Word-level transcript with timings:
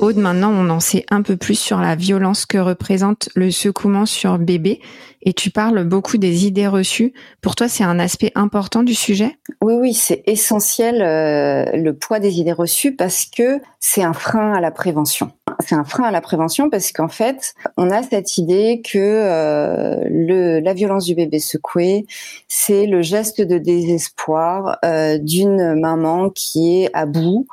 Aude, 0.00 0.16
maintenant 0.16 0.52
on 0.52 0.68
en 0.70 0.80
sait 0.80 1.04
un 1.10 1.22
peu 1.22 1.36
plus 1.36 1.58
sur 1.58 1.78
la 1.78 1.94
violence 1.94 2.46
que 2.46 2.58
représente 2.58 3.28
le 3.34 3.50
secouement 3.50 4.06
sur 4.06 4.38
bébé 4.38 4.80
et 5.24 5.32
tu 5.32 5.50
parles 5.50 5.84
beaucoup 5.84 6.18
des 6.18 6.46
idées 6.46 6.66
reçues. 6.66 7.12
Pour 7.40 7.56
toi, 7.56 7.68
c'est 7.68 7.84
un 7.84 7.98
aspect 7.98 8.30
important 8.34 8.82
du 8.82 8.94
sujet? 8.94 9.38
Oui, 9.62 9.74
oui, 9.74 9.94
c'est 9.94 10.22
essentiel 10.26 11.00
euh, 11.02 11.64
le 11.76 11.94
poids 11.94 12.20
des 12.20 12.40
idées 12.40 12.52
reçues 12.52 12.94
parce 12.94 13.24
que 13.24 13.60
c'est 13.80 14.02
un 14.02 14.12
frein 14.12 14.52
à 14.52 14.60
la 14.60 14.70
prévention. 14.70 15.32
C'est 15.60 15.74
un 15.74 15.84
frein 15.84 16.04
à 16.04 16.10
la 16.10 16.20
prévention 16.20 16.68
parce 16.68 16.92
qu'en 16.92 17.08
fait, 17.08 17.54
on 17.76 17.90
a 17.90 18.02
cette 18.02 18.36
idée 18.38 18.82
que 18.84 18.98
euh, 18.98 20.60
la 20.60 20.74
violence 20.74 21.06
du 21.06 21.14
bébé 21.14 21.38
secoué, 21.38 22.06
c'est 22.48 22.86
le 22.86 23.02
geste 23.02 23.40
de 23.40 23.58
désespoir 23.58 24.78
euh, 24.84 25.18
d'une 25.18 25.80
maman 25.80 26.28
qui 26.30 26.82
est 26.82 26.90
à 26.92 27.06
bout. 27.06 27.46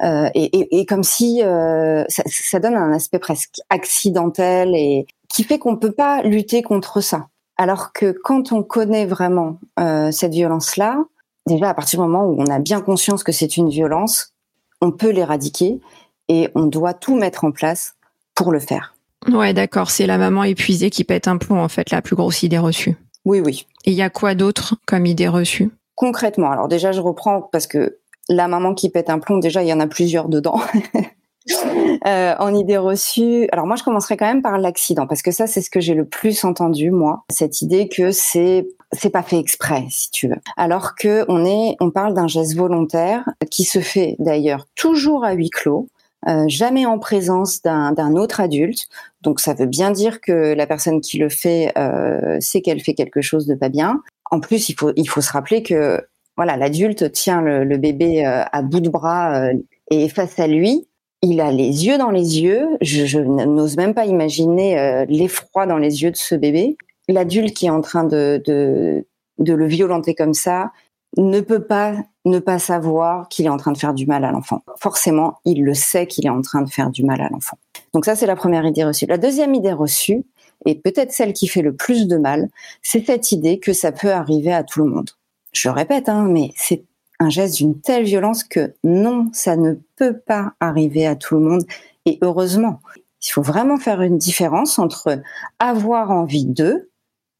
Euh, 0.00 0.28
et, 0.34 0.58
et, 0.58 0.80
et, 0.80 0.86
comme 0.86 1.04
si 1.04 1.42
euh, 1.42 2.04
ça, 2.08 2.22
ça, 2.26 2.58
donne 2.58 2.74
un 2.74 2.92
aspect 2.92 3.18
presque 3.18 3.60
accidentel 3.70 4.74
et 4.74 5.06
qui 5.28 5.44
fait 5.44 5.58
qu'on 5.58 5.76
peut 5.76 5.92
pas 5.92 6.22
lutter 6.22 6.62
contre 6.62 7.00
ça. 7.00 7.28
Alors 7.56 7.92
que 7.92 8.12
quand 8.24 8.52
on 8.52 8.62
connaît 8.62 9.06
vraiment 9.06 9.58
euh, 9.78 10.10
cette 10.10 10.32
violence-là, 10.32 11.04
déjà 11.46 11.68
à 11.68 11.74
partir 11.74 12.00
du 12.00 12.06
moment 12.06 12.24
où 12.24 12.40
on 12.40 12.46
a 12.46 12.58
bien 12.58 12.80
conscience 12.80 13.22
que 13.22 13.32
c'est 13.32 13.56
une 13.56 13.68
violence, 13.68 14.32
on 14.80 14.90
peut 14.90 15.10
l'éradiquer 15.10 15.80
et 16.28 16.48
on 16.54 16.66
doit 16.66 16.94
tout 16.94 17.14
mettre 17.14 17.44
en 17.44 17.52
place 17.52 17.94
pour 18.34 18.50
le 18.50 18.58
faire. 18.58 18.94
Ouais, 19.28 19.52
d'accord. 19.52 19.90
C'est 19.90 20.06
la 20.06 20.18
maman 20.18 20.42
épuisée 20.44 20.90
qui 20.90 21.04
pète 21.04 21.28
un 21.28 21.36
plomb, 21.36 21.60
en 21.60 21.68
fait, 21.68 21.90
la 21.90 22.02
plus 22.02 22.16
grosse 22.16 22.42
idée 22.42 22.58
reçue. 22.58 22.96
Oui, 23.24 23.40
oui. 23.40 23.66
Et 23.84 23.92
il 23.92 23.96
y 23.96 24.02
a 24.02 24.10
quoi 24.10 24.34
d'autre 24.34 24.76
comme 24.86 25.06
idée 25.06 25.28
reçue? 25.28 25.70
Concrètement, 25.94 26.50
alors 26.50 26.68
déjà, 26.68 26.90
je 26.90 27.00
reprends 27.00 27.42
parce 27.42 27.66
que 27.66 27.98
la 28.28 28.48
maman 28.48 28.74
qui 28.74 28.90
pète 28.90 29.10
un 29.10 29.18
plomb, 29.18 29.38
déjà, 29.38 29.62
il 29.62 29.68
y 29.68 29.72
en 29.72 29.80
a 29.80 29.86
plusieurs 29.86 30.28
dedans. 30.28 30.60
euh, 32.06 32.34
en 32.38 32.54
idée 32.54 32.76
reçue, 32.76 33.48
alors 33.52 33.66
moi 33.66 33.76
je 33.76 33.82
commencerai 33.82 34.16
quand 34.16 34.26
même 34.26 34.42
par 34.42 34.58
l'accident 34.58 35.06
parce 35.06 35.22
que 35.22 35.32
ça 35.32 35.46
c'est 35.46 35.60
ce 35.60 35.70
que 35.70 35.80
j'ai 35.80 35.94
le 35.94 36.04
plus 36.04 36.44
entendu 36.44 36.90
moi, 36.90 37.24
cette 37.30 37.62
idée 37.62 37.88
que 37.88 38.12
c'est 38.12 38.68
c'est 38.92 39.10
pas 39.10 39.22
fait 39.22 39.38
exprès 39.38 39.86
si 39.90 40.10
tu 40.10 40.28
veux. 40.28 40.40
Alors 40.56 40.94
que 40.94 41.24
on 41.28 41.44
est 41.44 41.76
on 41.80 41.90
parle 41.90 42.14
d'un 42.14 42.28
geste 42.28 42.54
volontaire 42.56 43.28
qui 43.50 43.64
se 43.64 43.80
fait 43.80 44.16
d'ailleurs 44.18 44.66
toujours 44.74 45.24
à 45.24 45.32
huis 45.32 45.50
clos. 45.50 45.88
Euh, 46.28 46.44
jamais 46.46 46.86
en 46.86 47.00
présence 47.00 47.62
d'un 47.62 48.14
autre 48.14 48.38
adulte. 48.40 48.86
Donc 49.22 49.40
ça 49.40 49.54
veut 49.54 49.66
bien 49.66 49.90
dire 49.90 50.20
que 50.20 50.54
la 50.54 50.68
personne 50.68 51.00
qui 51.00 51.18
le 51.18 51.28
fait 51.28 51.72
euh, 51.76 52.36
sait 52.38 52.60
qu'elle 52.60 52.80
fait 52.80 52.94
quelque 52.94 53.22
chose 53.22 53.46
de 53.46 53.56
pas 53.56 53.68
bien. 53.68 54.00
En 54.30 54.38
plus, 54.38 54.68
il 54.68 54.74
faut 54.74 54.92
il 54.94 55.08
faut 55.08 55.20
se 55.20 55.32
rappeler 55.32 55.64
que 55.64 56.00
voilà, 56.36 56.56
l'adulte 56.56 57.12
tient 57.12 57.42
le, 57.42 57.76
bébé 57.76 58.26
euh, 58.26 58.42
à 58.50 58.62
bout 58.62 58.80
de 58.80 58.88
bras 58.88 59.34
euh, 59.34 59.54
et 59.90 60.08
face 60.08 60.38
à 60.38 60.46
lui, 60.46 60.88
il 61.22 61.40
a 61.40 61.52
les 61.52 61.86
yeux 61.86 61.98
dans 61.98 62.10
les 62.10 62.40
yeux. 62.40 62.68
Je, 62.80 63.04
je 63.04 63.20
n'ose 63.20 63.76
même 63.76 63.94
pas 63.94 64.06
imaginer 64.06 64.78
euh, 64.78 65.04
l'effroi 65.08 65.66
dans 65.66 65.78
les 65.78 66.02
yeux 66.02 66.10
de 66.10 66.16
ce 66.16 66.34
bébé. 66.34 66.76
L'adulte 67.08 67.54
qui 67.54 67.66
est 67.66 67.70
en 67.70 67.80
train 67.80 68.04
de, 68.04 68.42
de, 68.44 69.06
de 69.38 69.52
le 69.52 69.66
violenter 69.66 70.14
comme 70.14 70.34
ça 70.34 70.72
ne 71.18 71.40
peut 71.40 71.62
pas 71.62 71.94
ne 72.24 72.38
pas 72.38 72.58
savoir 72.58 73.28
qu'il 73.28 73.46
est 73.46 73.50
en 73.50 73.56
train 73.56 73.72
de 73.72 73.78
faire 73.78 73.92
du 73.92 74.06
mal 74.06 74.24
à 74.24 74.30
l'enfant. 74.30 74.62
Forcément, 74.78 75.40
il 75.44 75.64
le 75.64 75.74
sait 75.74 76.06
qu'il 76.06 76.24
est 76.24 76.30
en 76.30 76.40
train 76.40 76.62
de 76.62 76.70
faire 76.70 76.90
du 76.90 77.04
mal 77.04 77.20
à 77.20 77.28
l'enfant. 77.28 77.58
Donc 77.92 78.04
ça, 78.04 78.14
c'est 78.14 78.26
la 78.26 78.36
première 78.36 78.64
idée 78.64 78.84
reçue. 78.84 79.06
La 79.06 79.18
deuxième 79.18 79.54
idée 79.54 79.72
reçue, 79.72 80.24
et 80.64 80.76
peut-être 80.76 81.12
celle 81.12 81.32
qui 81.32 81.48
fait 81.48 81.62
le 81.62 81.74
plus 81.74 82.06
de 82.06 82.16
mal, 82.16 82.48
c'est 82.80 83.04
cette 83.04 83.32
idée 83.32 83.58
que 83.58 83.72
ça 83.72 83.90
peut 83.90 84.12
arriver 84.12 84.52
à 84.52 84.62
tout 84.62 84.84
le 84.84 84.90
monde 84.90 85.10
je 85.52 85.68
répète, 85.68 86.08
hein, 86.08 86.26
mais 86.28 86.52
c'est 86.56 86.84
un 87.18 87.28
geste 87.28 87.56
d'une 87.56 87.80
telle 87.80 88.04
violence 88.04 88.42
que 88.42 88.74
non, 88.82 89.28
ça 89.32 89.56
ne 89.56 89.74
peut 89.96 90.18
pas 90.18 90.54
arriver 90.60 91.06
à 91.06 91.14
tout 91.14 91.36
le 91.36 91.42
monde. 91.42 91.64
Et 92.04 92.18
heureusement, 92.22 92.80
il 93.24 93.30
faut 93.30 93.42
vraiment 93.42 93.78
faire 93.78 94.02
une 94.02 94.18
différence 94.18 94.78
entre 94.78 95.20
avoir 95.58 96.10
envie 96.10 96.46
d'eux 96.46 96.90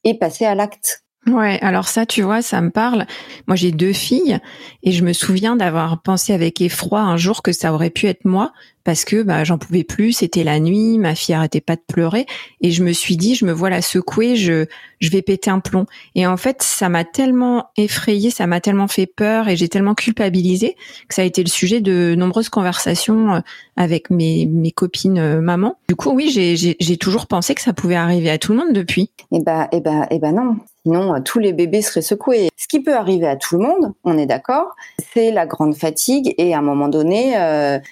et 0.03 0.17
passer 0.17 0.45
à 0.45 0.55
l'acte. 0.55 1.03
Ouais, 1.27 1.57
alors 1.61 1.87
ça, 1.87 2.05
tu 2.05 2.21
vois, 2.21 2.41
ça 2.41 2.61
me 2.61 2.69
parle. 2.69 3.05
Moi, 3.47 3.55
j'ai 3.55 3.71
deux 3.71 3.93
filles 3.93 4.39
et 4.83 4.91
je 4.91 5.03
me 5.03 5.13
souviens 5.13 5.55
d'avoir 5.55 6.01
pensé 6.01 6.33
avec 6.33 6.59
effroi 6.59 6.99
un 6.99 7.15
jour 7.15 7.41
que 7.41 7.53
ça 7.53 7.73
aurait 7.73 7.89
pu 7.89 8.07
être 8.07 8.25
moi 8.25 8.51
parce 8.83 9.05
que 9.05 9.23
bah, 9.23 9.43
j'en 9.43 9.57
pouvais 9.57 9.83
plus, 9.83 10.13
c'était 10.13 10.43
la 10.43 10.59
nuit, 10.59 10.97
ma 10.97 11.15
fille 11.15 11.35
arrêtait 11.35 11.61
pas 11.61 11.75
de 11.75 11.81
pleurer 11.87 12.25
et 12.61 12.71
je 12.71 12.83
me 12.83 12.91
suis 12.91 13.17
dit, 13.17 13.35
je 13.35 13.45
me 13.45 13.51
vois 13.51 13.69
la 13.69 13.81
secouer, 13.81 14.35
je, 14.35 14.65
je 15.03 15.09
vais 15.09 15.21
péter 15.21 15.51
un 15.51 15.59
plomb. 15.59 15.85
Et 16.15 16.25
en 16.25 16.37
fait, 16.37 16.63
ça 16.63 16.89
m'a 16.89 17.03
tellement 17.03 17.69
effrayée, 17.77 18.29
ça 18.29 18.47
m'a 18.47 18.61
tellement 18.61 18.87
fait 18.87 19.05
peur 19.05 19.49
et 19.49 19.57
j'ai 19.57 19.67
tellement 19.67 19.95
culpabilisé 19.95 20.75
que 21.07 21.13
ça 21.13 21.21
a 21.21 21.25
été 21.25 21.43
le 21.43 21.49
sujet 21.49 21.81
de 21.81 22.15
nombreuses 22.17 22.49
conversations 22.49 23.35
euh, 23.35 23.39
avec 23.75 24.09
mes, 24.09 24.45
mes 24.45 24.71
copines 24.71 25.19
euh, 25.19 25.41
maman. 25.41 25.77
Du 25.89 25.95
coup, 25.95 26.11
oui, 26.11 26.29
j'ai 26.29 26.97
toujours 26.97 27.27
pensé 27.27 27.53
que 27.53 27.61
ça 27.61 27.73
pouvait 27.73 27.95
arriver 27.95 28.29
à 28.29 28.37
tout 28.37 28.53
le 28.53 28.59
monde 28.59 28.73
depuis. 28.73 29.11
Eh 29.31 29.41
ben, 29.41 29.67
eh 29.71 29.81
ben, 29.81 30.07
eh 30.09 30.19
ben 30.19 30.33
non. 30.33 30.55
Sinon, 30.85 31.15
euh, 31.15 31.19
tous 31.19 31.39
les 31.39 31.53
bébés 31.53 31.81
seraient 31.81 32.01
secoués. 32.01 32.49
Ce 32.57 32.67
qui 32.67 32.81
peut 32.81 32.95
arriver 32.95 33.27
à 33.27 33.35
tout 33.35 33.57
le 33.57 33.63
monde, 33.63 33.93
on 34.05 34.17
est 34.17 34.25
d'accord, 34.25 34.75
c'est 35.13 35.31
la 35.31 35.45
grande 35.45 35.75
fatigue 35.75 36.33
et 36.37 36.53
à 36.53 36.59
un 36.59 36.61
moment 36.61 36.87
donné, 36.87 37.33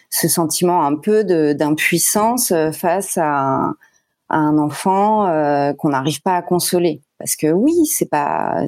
ce 0.10 0.28
sentiment 0.28 0.81
un 0.82 0.96
peu 0.96 1.24
d'impuissance 1.54 2.52
euh, 2.52 2.72
face 2.72 3.18
à, 3.18 3.74
un 4.34 4.58
enfant 4.58 5.28
euh, 5.28 5.74
qu'on 5.74 5.90
n'arrive 5.90 6.22
pas 6.22 6.38
à 6.38 6.42
consoler. 6.42 7.02
Parce 7.18 7.36
que 7.36 7.52
oui, 7.52 7.86
c'est 7.86 8.10
pas 8.10 8.64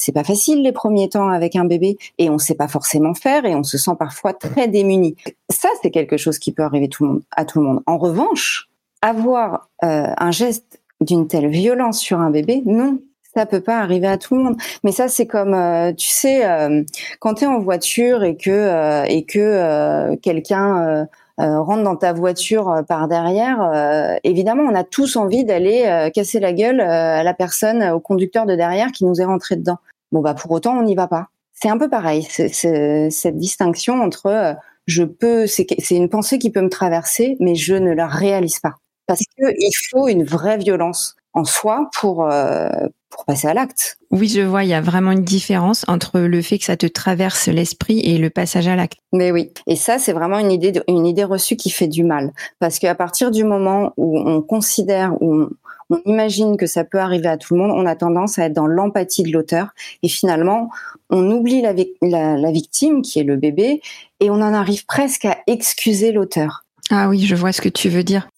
c'est 0.00 0.12
pas 0.12 0.24
facile 0.24 0.62
les 0.62 0.72
premiers 0.72 1.08
temps 1.08 1.28
avec 1.28 1.56
un 1.56 1.64
bébé 1.64 1.98
et 2.18 2.30
on 2.30 2.38
sait 2.38 2.54
pas 2.54 2.68
forcément 2.68 3.14
faire 3.14 3.44
et 3.44 3.54
on 3.54 3.62
se 3.62 3.78
sent 3.78 3.92
parfois 3.98 4.32
très 4.32 4.66
démuni. 4.66 5.14
Ça, 5.50 5.68
c'est 5.82 5.90
quelque 5.90 6.16
chose 6.16 6.38
qui 6.38 6.52
peut 6.52 6.62
arriver 6.62 6.88
tout 6.88 7.04
le 7.04 7.10
monde, 7.10 7.22
à 7.30 7.44
tout 7.44 7.60
le 7.60 7.66
monde. 7.66 7.82
En 7.86 7.98
revanche, 7.98 8.70
avoir 9.02 9.68
euh, 9.84 10.12
un 10.16 10.30
geste 10.30 10.80
d'une 11.00 11.28
telle 11.28 11.48
violence 11.48 11.98
sur 11.98 12.18
un 12.18 12.30
bébé, 12.30 12.62
non, 12.66 12.98
ça 13.34 13.46
peut 13.46 13.60
pas 13.60 13.78
arriver 13.78 14.06
à 14.06 14.18
tout 14.18 14.36
le 14.36 14.42
monde. 14.42 14.56
Mais 14.84 14.92
ça, 14.92 15.08
c'est 15.08 15.26
comme, 15.26 15.54
euh, 15.54 15.92
tu 15.92 16.08
sais, 16.08 16.46
euh, 16.46 16.82
quand 17.20 17.34
tu 17.34 17.44
es 17.44 17.46
en 17.46 17.60
voiture 17.60 18.24
et 18.24 18.36
que 18.36 18.50
euh, 18.50 19.04
et 19.04 19.24
que 19.24 20.14
quelqu'un 20.16 21.08
rentre 21.38 21.82
dans 21.84 21.96
ta 21.96 22.12
voiture 22.12 22.82
par 22.86 23.08
derrière, 23.08 24.18
évidemment, 24.24 24.64
on 24.64 24.74
a 24.74 24.84
tous 24.84 25.16
envie 25.16 25.44
d'aller 25.44 26.10
casser 26.14 26.38
la 26.38 26.52
gueule 26.52 26.80
à 26.80 27.22
la 27.22 27.34
personne, 27.34 27.82
au 27.84 28.00
conducteur 28.00 28.44
de 28.44 28.54
derrière 28.56 28.92
qui 28.92 29.06
nous 29.06 29.20
est 29.22 29.24
rentré 29.24 29.56
dedans. 29.56 29.78
Bon 30.12 30.20
bah 30.20 30.34
pour 30.34 30.50
autant, 30.50 30.76
on 30.78 30.82
n'y 30.82 30.94
va 30.94 31.06
pas. 31.06 31.28
C'est 31.54 31.70
un 31.70 31.78
peu 31.78 31.88
pareil, 31.88 32.26
c'est 32.28 33.10
cette 33.10 33.38
distinction 33.38 34.02
entre 34.02 34.56
je 34.86 35.04
peux, 35.04 35.46
c'est 35.46 35.66
une 35.90 36.08
pensée 36.10 36.38
qui 36.38 36.50
peut 36.50 36.62
me 36.62 36.68
traverser, 36.68 37.36
mais 37.40 37.54
je 37.54 37.74
ne 37.74 37.92
la 37.92 38.06
réalise 38.06 38.58
pas 38.58 38.74
parce 39.10 39.24
que 39.36 39.44
il 39.58 39.72
faut 39.90 40.06
une 40.06 40.22
vraie 40.22 40.56
violence 40.56 41.16
en 41.32 41.44
soi 41.44 41.90
pour 41.98 42.30
euh, 42.30 42.68
pour 43.10 43.24
passer 43.24 43.48
à 43.48 43.54
l'acte. 43.54 43.98
Oui, 44.10 44.28
je 44.28 44.40
vois, 44.40 44.64
il 44.64 44.70
y 44.70 44.74
a 44.74 44.80
vraiment 44.80 45.12
une 45.12 45.24
différence 45.24 45.84
entre 45.88 46.20
le 46.20 46.42
fait 46.42 46.58
que 46.58 46.64
ça 46.64 46.76
te 46.76 46.86
traverse 46.86 47.48
l'esprit 47.48 48.00
et 48.00 48.18
le 48.18 48.30
passage 48.30 48.68
à 48.68 48.76
l'acte. 48.76 48.98
Mais 49.12 49.32
oui, 49.32 49.50
et 49.66 49.76
ça 49.76 49.98
c'est 49.98 50.12
vraiment 50.12 50.38
une 50.38 50.52
idée 50.52 50.80
une 50.88 51.06
idée 51.06 51.24
reçue 51.24 51.56
qui 51.56 51.70
fait 51.70 51.88
du 51.88 52.04
mal 52.04 52.32
parce 52.58 52.78
qu'à 52.78 52.94
partir 52.94 53.30
du 53.30 53.44
moment 53.44 53.92
où 53.96 54.18
on 54.18 54.40
considère 54.40 55.20
où 55.20 55.48
on, 55.90 56.00
imagine 56.06 56.56
que 56.56 56.66
ça 56.66 56.84
peut 56.84 57.00
arriver 57.00 57.26
à 57.26 57.36
tout 57.36 57.54
le 57.54 57.60
monde, 57.60 57.72
on 57.72 57.84
a 57.84 57.96
tendance 57.96 58.38
à 58.38 58.44
être 58.44 58.52
dans 58.52 58.68
l'empathie 58.68 59.24
de 59.24 59.32
l'auteur 59.32 59.70
et 60.04 60.08
finalement 60.08 60.70
on 61.10 61.28
oublie 61.32 61.62
la, 61.62 61.74
la, 62.00 62.36
la 62.36 62.52
victime 62.52 63.02
qui 63.02 63.18
est 63.18 63.24
le 63.24 63.36
bébé 63.36 63.82
et 64.20 64.30
on 64.30 64.34
en 64.34 64.54
arrive 64.54 64.86
presque 64.86 65.24
à 65.24 65.38
excuser 65.48 66.12
l'auteur. 66.12 66.64
Ah 66.90 67.08
oui, 67.08 67.26
je 67.26 67.34
vois 67.34 67.52
ce 67.52 67.60
que 67.60 67.68
tu 67.68 67.88
veux 67.88 68.04
dire. 68.04 68.28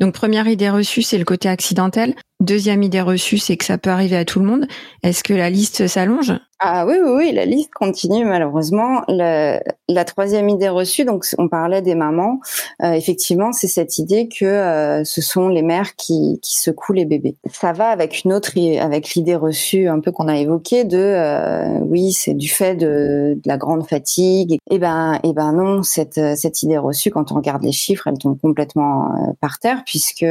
Donc 0.00 0.14
première 0.14 0.46
idée 0.48 0.70
reçue, 0.70 1.02
c'est 1.02 1.18
le 1.18 1.24
côté 1.24 1.48
accidentel. 1.48 2.14
Deuxième 2.40 2.82
idée 2.82 3.00
reçue, 3.00 3.38
c'est 3.38 3.56
que 3.56 3.64
ça 3.64 3.78
peut 3.78 3.88
arriver 3.88 4.16
à 4.16 4.26
tout 4.26 4.40
le 4.40 4.44
monde. 4.44 4.66
Est-ce 5.02 5.24
que 5.24 5.32
la 5.32 5.48
liste 5.48 5.86
s'allonge? 5.86 6.34
Ah 6.58 6.86
oui, 6.86 6.96
oui, 7.02 7.10
oui, 7.16 7.32
la 7.32 7.46
liste 7.46 7.70
continue 7.74 8.26
malheureusement. 8.26 9.02
la 9.08 10.04
troisième 10.04 10.50
idée 10.50 10.68
reçue, 10.68 11.06
donc 11.06 11.24
on 11.38 11.48
parlait 11.48 11.80
des 11.80 11.94
mamans, 11.94 12.40
euh, 12.82 12.92
effectivement, 12.92 13.52
c'est 13.52 13.68
cette 13.68 13.96
idée 13.96 14.28
que 14.28 14.44
euh, 14.44 15.02
ce 15.04 15.22
sont 15.22 15.48
les 15.48 15.62
mères 15.62 15.96
qui, 15.96 16.38
qui 16.42 16.58
secouent 16.58 16.92
les 16.92 17.06
bébés. 17.06 17.36
Ça 17.50 17.72
va 17.72 17.88
avec 17.88 18.24
une 18.24 18.34
autre, 18.34 18.52
avec 18.80 19.14
l'idée 19.14 19.36
reçue 19.36 19.88
un 19.88 20.00
peu 20.00 20.12
qu'on 20.12 20.28
a 20.28 20.36
évoquée 20.36 20.84
de, 20.84 20.98
euh, 20.98 21.78
oui, 21.80 22.12
c'est 22.12 22.34
du 22.34 22.48
fait 22.48 22.74
de, 22.74 23.38
la 23.46 23.56
grande 23.56 23.88
fatigue. 23.88 24.58
Eh 24.70 24.78
ben, 24.78 25.18
eh 25.24 25.32
ben 25.32 25.52
non, 25.52 25.82
cette 25.82 26.20
cette 26.36 26.62
idée 26.62 26.78
reçue, 26.78 27.10
quand 27.10 27.32
on 27.32 27.36
regarde 27.36 27.62
les 27.62 27.72
chiffres, 27.72 28.06
elle 28.08 28.18
tombe 28.18 28.38
complètement 28.38 29.34
par 29.40 29.58
terre 29.58 29.82
puisque 29.86 30.24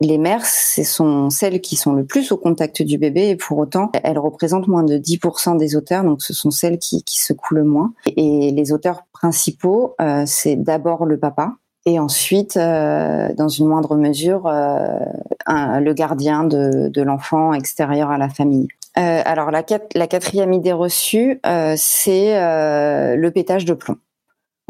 les 0.00 0.16
mères, 0.16 0.46
ce 0.46 0.82
sont 0.82 1.28
celles 1.28 1.60
qui 1.60 1.76
sont 1.76 1.92
le 1.92 2.04
plus 2.04 2.32
au 2.32 2.38
contact 2.38 2.82
du 2.82 2.96
bébé 2.96 3.28
et 3.28 3.36
pour 3.36 3.58
autant, 3.58 3.90
elles 4.02 4.18
représentent 4.18 4.66
moins 4.66 4.82
de 4.82 4.96
10% 4.96 5.58
des 5.58 5.76
auteurs, 5.76 6.04
donc 6.04 6.22
ce 6.22 6.32
sont 6.32 6.50
celles 6.50 6.78
qui, 6.78 7.04
qui 7.04 7.20
secouent 7.20 7.54
le 7.54 7.64
moins. 7.64 7.92
Et 8.16 8.50
les 8.50 8.72
auteurs 8.72 9.02
principaux, 9.12 9.94
euh, 10.00 10.24
c'est 10.26 10.56
d'abord 10.56 11.04
le 11.04 11.18
papa 11.18 11.52
et 11.86 11.98
ensuite, 11.98 12.56
euh, 12.56 13.28
dans 13.34 13.48
une 13.48 13.66
moindre 13.66 13.96
mesure, 13.96 14.46
euh, 14.46 14.98
le 15.46 15.92
gardien 15.92 16.44
de, 16.44 16.88
de 16.88 17.02
l'enfant 17.02 17.52
extérieur 17.54 18.10
à 18.10 18.18
la 18.18 18.28
famille. 18.28 18.68
alors 18.94 19.50
la, 19.50 19.64
la, 19.94 20.06
quatrième 20.06 20.52
idée 20.52 20.72
reçue, 20.72 21.40
c'est 21.76 22.34
le 22.34 23.28
pétage 23.30 23.64
de 23.64 23.72
plomb. 23.72 23.96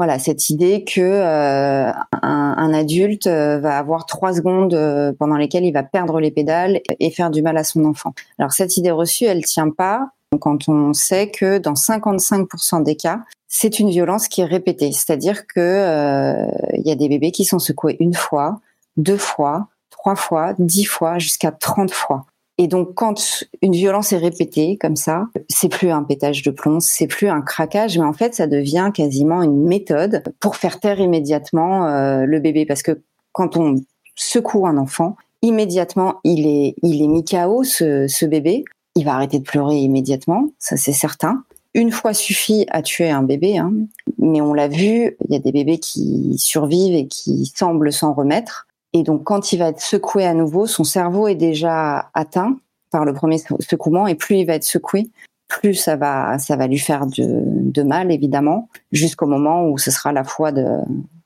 Voilà, 0.01 0.19
cette 0.19 0.49
idée 0.49 0.83
que 0.83 0.99
euh, 0.99 1.93
un, 2.23 2.73
adulte 2.73 3.27
euh, 3.27 3.59
va 3.59 3.77
avoir 3.77 4.07
trois 4.07 4.33
secondes 4.33 4.73
euh, 4.73 5.13
pendant 5.13 5.37
lesquelles 5.37 5.67
il 5.67 5.73
va 5.73 5.83
perdre 5.83 6.21
les 6.21 6.31
pédales 6.31 6.81
et 7.01 7.11
faire 7.11 7.29
du 7.29 7.43
mal 7.43 7.59
à 7.59 7.65
son 7.65 7.85
enfant. 7.85 8.15
Alors 8.39 8.53
cette 8.53 8.79
idée 8.79 8.93
reçue, 8.93 9.25
elle 9.25 9.45
tient 9.45 9.69
pas 9.69 10.09
quand 10.41 10.71
on 10.71 10.95
sait 10.95 11.31
que 11.31 11.59
dans 11.59 11.75
55% 11.75 12.83
des 12.83 12.97
cas, 12.97 13.21
c'est 13.47 13.79
une 13.79 13.91
violence 13.91 14.27
qui 14.29 14.41
est 14.41 14.47
répétée, 14.47 14.91
c'est-à-dire 14.91 15.47
que 15.47 16.47
y 16.79 16.91
a 16.91 16.95
des 16.95 17.09
bébés 17.11 17.31
qui 17.31 17.45
sont 17.45 17.59
secoués 17.59 17.99
une 18.01 18.15
fois, 18.15 18.59
deux 18.97 19.19
fois, 19.19 19.69
trois 19.91 20.17
fois, 20.17 20.55
dix 20.59 20.87
fois, 20.87 21.19
jusqu'à 21.19 21.51
30 21.51 21.91
fois. 21.91 22.25
Et 22.63 22.67
donc, 22.67 22.93
quand 22.93 23.43
une 23.63 23.73
violence 23.73 24.13
est 24.13 24.19
répétée 24.19 24.77
comme 24.77 24.95
ça, 24.95 25.29
c'est 25.49 25.71
plus 25.71 25.89
un 25.89 26.03
pétage 26.03 26.43
de 26.43 26.51
plomb, 26.51 26.79
c'est 26.79 27.07
plus 27.07 27.29
un 27.29 27.41
craquage, 27.41 27.97
mais 27.97 28.05
en 28.05 28.13
fait, 28.13 28.35
ça 28.35 28.47
devient 28.47 28.91
quasiment 28.93 29.43
une 29.43 29.67
méthode 29.67 30.23
pour 30.41 30.57
faire 30.57 30.79
taire 30.79 31.01
immédiatement 31.01 31.87
euh, 31.87 32.27
le 32.27 32.39
bébé. 32.39 32.67
Parce 32.67 32.83
que 32.83 33.01
quand 33.33 33.57
on 33.57 33.77
secoue 34.15 34.67
un 34.67 34.77
enfant, 34.77 35.17
immédiatement, 35.41 36.21
il 36.23 36.47
est, 36.47 36.75
il 36.83 37.03
est 37.03 37.09
mis 37.09 37.25
KO, 37.25 37.65
ce, 37.65 38.27
bébé. 38.27 38.67
Il 38.95 39.07
va 39.07 39.15
arrêter 39.15 39.39
de 39.39 39.45
pleurer 39.45 39.79
immédiatement, 39.79 40.51
ça 40.59 40.77
c'est 40.77 40.93
certain. 40.93 41.43
Une 41.73 41.91
fois 41.91 42.13
suffit 42.13 42.67
à 42.69 42.83
tuer 42.83 43.09
un 43.09 43.23
bébé, 43.23 43.57
hein. 43.57 43.73
mais 44.19 44.43
on 44.43 44.53
l'a 44.53 44.69
vu, 44.69 45.17
il 45.27 45.33
y 45.33 45.37
a 45.37 45.39
des 45.39 45.53
bébés 45.53 45.79
qui 45.79 46.35
survivent 46.37 46.95
et 46.95 47.07
qui 47.07 47.51
semblent 47.57 47.91
s'en 47.91 48.13
remettre. 48.13 48.67
Et 48.93 49.03
donc, 49.03 49.25
quand 49.25 49.53
il 49.53 49.59
va 49.59 49.69
être 49.69 49.81
secoué 49.81 50.27
à 50.27 50.35
nouveau, 50.35 50.67
son 50.67 50.85
cerveau 50.85 51.29
est 51.29 51.37
déjà 51.37 52.11
atteint 52.15 52.59
par 52.91 53.05
le 53.05 53.15
premier 53.15 53.39
secouement, 53.61 54.07
et 54.07 54.17
plus 54.17 54.39
il 54.39 54.47
va 54.47 54.55
être 54.55 54.65
secoué, 54.65 55.11
plus 55.49 55.75
ça 55.75 55.97
va, 55.97 56.39
ça 56.39 56.57
va 56.57 56.67
lui 56.67 56.79
faire 56.79 57.07
de, 57.07 57.43
de 57.45 57.83
mal, 57.83 58.11
évidemment, 58.11 58.69
jusqu'au 58.91 59.27
moment 59.27 59.69
où 59.69 59.79
ce 59.79 59.91
sera 59.91 60.13
la 60.13 60.25
fois 60.25 60.51
de, 60.51 60.67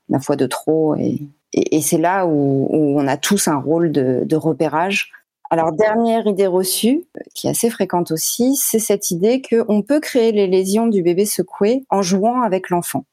la 0.09 0.19
fois 0.19 0.35
de 0.35 0.45
trop. 0.45 0.95
Et, 0.95 1.21
et, 1.53 1.81
c'est 1.81 1.97
là 1.97 2.25
où, 2.25 2.67
où, 2.69 2.99
on 2.99 3.07
a 3.07 3.17
tous 3.17 3.47
un 3.47 3.57
rôle 3.57 3.91
de, 3.91 4.23
de 4.25 4.35
repérage. 4.35 5.11
Alors, 5.49 5.71
dernière 5.71 6.27
idée 6.27 6.47
reçue, 6.47 7.05
qui 7.33 7.47
est 7.47 7.51
assez 7.51 7.69
fréquente 7.69 8.11
aussi, 8.11 8.55
c'est 8.55 8.79
cette 8.79 9.11
idée 9.11 9.41
qu'on 9.41 9.81
peut 9.83 9.99
créer 9.99 10.31
les 10.31 10.47
lésions 10.47 10.87
du 10.87 11.01
bébé 11.01 11.25
secoué 11.25 11.85
en 11.89 12.01
jouant 12.01 12.41
avec 12.41 12.69
l'enfant. 12.69 13.05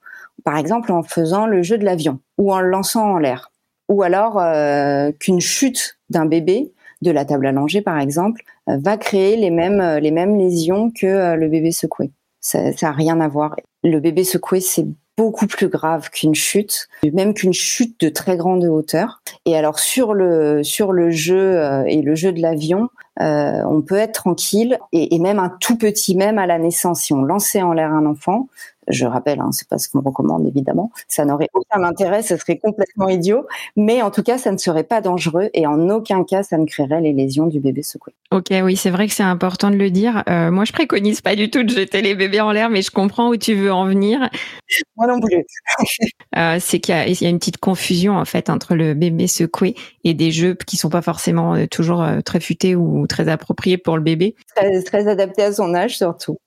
Par 0.45 0.57
exemple, 0.57 0.93
en 0.93 1.03
faisant 1.03 1.47
le 1.47 1.63
jeu 1.63 1.79
de 1.79 1.85
l'avion 1.85 2.19
ou 2.39 2.53
en 2.53 2.61
le 2.61 2.69
lançant 2.69 3.13
en 3.13 3.19
l'air 3.19 3.52
ou 3.93 4.03
alors 4.03 4.39
euh, 4.39 5.13
qu'une 5.21 5.41
chute 5.41 5.99
d'un 6.09 6.25
bébé 6.25 6.73
de 7.03 7.11
la 7.11 7.27
table 7.27 7.51
langer 7.51 7.83
par 7.83 7.99
exemple 7.99 8.43
euh, 8.71 8.79
va 8.79 8.97
créer 8.97 9.37
les 9.37 9.51
mêmes 9.51 9.81
euh, 9.81 10.01
les 10.01 10.11
mêmes 10.11 10.39
lésions 10.39 10.91
que 10.91 11.37
le 11.37 11.49
bébé 11.49 11.73
secoué. 11.73 12.11
Ça 12.41 12.71
n'a 12.71 12.93
rien 12.93 13.21
à 13.21 13.29
voir. 13.29 13.55
Le 13.85 14.01
bébé 14.01 14.25
secoué 14.25 14.61
c'est 14.61 14.87
beaucoup 15.19 15.47
plus 15.47 15.69
grave 15.69 16.09
qu'une 16.09 16.35
chute, 16.35 16.89
même 17.13 17.35
qu'une 17.35 17.53
chute 17.53 18.01
de 18.01 18.09
très 18.09 18.39
grande 18.39 18.65
hauteur. 18.65 19.21
Et 19.45 19.57
alors 19.57 19.79
sur 19.79 20.15
le 20.15 20.65
sur 20.65 20.93
le 20.93 21.11
jeu 21.11 21.61
et 21.87 22.01
le 22.01 22.15
jeu 22.15 22.33
de 22.33 22.41
l'avion, 22.41 22.89
on 23.21 23.83
peut 23.83 23.97
être 23.97 24.15
tranquille 24.23 24.79
et, 24.93 25.19
même 25.19 25.39
un 25.39 25.51
tout 25.61 25.77
petit, 25.77 26.17
même 26.17 26.39
à 26.39 26.47
la 26.47 26.59
naissance, 26.59 27.03
si 27.03 27.13
on 27.13 27.23
lançait 27.23 27.61
en 27.61 27.75
l'air 27.75 27.93
un 27.93 28.07
enfant, 28.07 28.49
je 28.89 29.07
rappelle, 29.07 29.41
hein, 29.41 29.51
c'est 29.53 29.69
pas 29.69 29.79
ce 29.79 29.89
qu'on 29.89 30.01
recommande 30.01 30.47
évidemment. 30.47 30.91
Ça 31.09 31.25
n'aurait 31.25 31.49
aucun 31.55 31.83
intérêt, 31.85 32.23
ce 32.23 32.37
serait 32.37 32.59
complètement 32.59 33.09
idiot. 33.09 33.47
Mais 33.77 34.03
en 34.03 34.11
tout 34.11 34.23
cas, 34.23 34.39
ça 34.39 34.51
ne 34.51 34.59
serait 34.59 34.85
pas 34.85 35.01
dangereux 35.01 35.51
et 35.55 35.67
en 35.67 35.89
aucun 35.91 36.25
cas, 36.25 36.43
ça 36.43 36.59
ne 36.59 36.67
créerait 36.67 37.01
les 37.01 37.13
lésions 37.13 37.47
du 37.47 37.61
bébé 37.61 37.83
secoué. 37.83 38.13
Ok, 38.33 38.49
oui, 38.63 38.77
c'est 38.77 38.91
vrai 38.91 39.07
que 39.07 39.15
c'est 39.15 39.23
important 39.23 39.71
de 39.71 39.77
le 39.77 39.91
dire. 39.91 40.23
Euh, 40.29 40.51
moi, 40.51 40.65
je 40.65 40.73
préconise 40.73 41.21
pas 41.21 41.37
du 41.37 41.51
tout 41.51 41.63
de 41.63 41.71
jeter 41.71 42.03
les 42.03 42.15
bébés 42.15 42.41
en 42.41 42.51
l'air, 42.51 42.71
mais 42.71 42.83
je 42.83 42.91
comprends 42.91 43.29
où 43.29 43.37
tu 43.37 43.55
veux 43.55 43.73
en 43.73 43.87
venir. 43.87 44.29
Moi 44.97 45.07
non 45.07 45.21
plus. 45.21 45.45
euh, 46.37 46.57
c'est 46.61 46.81
qu'il 46.81 46.95
y, 46.95 47.25
y, 47.25 47.27
a 47.27 47.29
une 47.29 47.39
petite 47.39 47.59
confusion 47.59 48.17
en 48.17 48.25
fait 48.25 48.51
entre 48.51 48.75
le 48.75 48.95
bébé 48.95 49.27
secoué 49.27 49.75
et 50.05 50.15
des 50.15 50.31
jeux 50.31 50.55
qui 50.55 50.77
sont 50.77 50.89
pas 50.89 51.03
forcément 51.03 51.55
euh, 51.55 51.67
toujours 51.67 52.05
très 52.25 52.41
futés 52.41 52.75
ou 52.75 53.07
très 53.07 53.29
appropriés 53.29 53.79
pour 53.79 53.97
le 53.97 54.03
bébé. 54.03 54.35
Très, 54.57 54.83
très 54.83 55.09
adapté 55.09 55.43
à 55.43 55.53
son 55.53 55.75
âge 55.75 55.97
surtout 55.99 56.39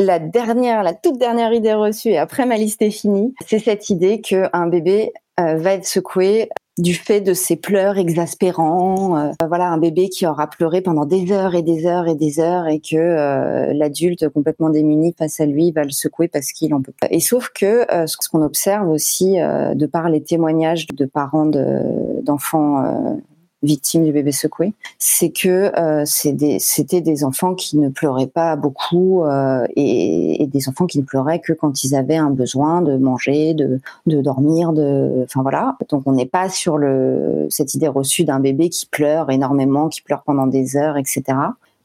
la 0.00 0.18
dernière, 0.18 0.82
la 0.82 0.94
toute 0.94 1.18
dernière 1.18 1.52
idée 1.52 1.74
reçue, 1.74 2.08
et 2.08 2.18
après 2.18 2.46
ma 2.46 2.56
liste 2.56 2.82
est 2.82 2.90
finie, 2.90 3.34
c'est 3.46 3.58
cette 3.58 3.90
idée 3.90 4.20
qu'un 4.20 4.66
bébé 4.66 5.12
euh, 5.38 5.56
va 5.56 5.74
être 5.74 5.86
secoué 5.86 6.48
du 6.78 6.94
fait 6.94 7.20
de 7.20 7.34
ses 7.34 7.56
pleurs 7.56 7.98
exaspérants. 7.98 9.18
Euh, 9.18 9.30
voilà, 9.46 9.68
un 9.68 9.76
bébé 9.76 10.08
qui 10.08 10.26
aura 10.26 10.46
pleuré 10.46 10.80
pendant 10.80 11.04
des 11.04 11.30
heures 11.30 11.54
et 11.54 11.62
des 11.62 11.86
heures 11.86 12.08
et 12.08 12.14
des 12.14 12.40
heures 12.40 12.66
et 12.66 12.80
que 12.80 12.96
euh, 12.96 13.74
l'adulte 13.74 14.26
complètement 14.30 14.70
démuni 14.70 15.14
face 15.18 15.38
à 15.40 15.46
lui 15.46 15.70
va 15.70 15.84
le 15.84 15.90
secouer 15.90 16.28
parce 16.28 16.52
qu'il 16.52 16.72
en 16.72 16.80
peut 16.80 16.94
pas. 16.98 17.08
Et 17.10 17.20
sauf 17.20 17.50
que 17.50 17.86
ce 18.06 18.28
qu'on 18.28 18.42
observe 18.42 18.88
aussi 18.88 19.34
de 19.34 19.86
par 19.86 20.08
les 20.08 20.22
témoignages 20.22 20.86
de 20.86 21.04
parents 21.04 21.50
d'enfants 22.22 23.20
victimes 23.62 24.04
du 24.04 24.12
bébé 24.12 24.32
secoué, 24.32 24.72
c'est 24.98 25.30
que 25.30 25.70
euh, 25.78 26.04
c'était 26.04 27.00
des, 27.00 27.24
enfants 27.24 27.54
qui 27.54 27.76
ne 27.76 27.88
pleuraient 27.88 28.26
pas 28.26 28.56
beaucoup 28.56 29.24
euh, 29.24 29.66
et, 29.76 30.46
des 30.50 30.68
enfants 30.68 30.86
qui 30.86 30.98
ne 30.98 31.04
pleuraient 31.04 31.40
que 31.40 31.52
quand 31.52 31.84
ils 31.84 31.94
avaient 31.94 32.16
un 32.16 32.30
besoin 32.30 32.80
de 32.80 32.96
manger, 32.96 33.54
de, 33.54 33.80
de 34.06 34.22
dormir, 34.22 34.72
de, 34.72 35.24
enfin 35.24 35.42
voilà. 35.42 35.76
Donc 35.90 36.02
on 36.06 36.12
n'est 36.12 36.26
pas 36.26 36.48
sur 36.48 36.78
le 36.78 37.46
cette 37.50 37.74
idée 37.74 37.88
reçue 37.88 38.24
d'un 38.24 38.40
bébé 38.40 38.70
qui 38.70 38.86
pleure 38.86 39.30
énormément, 39.30 39.88
qui 39.88 40.02
pleure 40.02 40.22
pendant 40.22 40.46
des 40.46 40.76
heures, 40.76 40.96
etc. 40.96 41.22